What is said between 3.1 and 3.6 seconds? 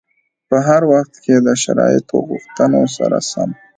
سم.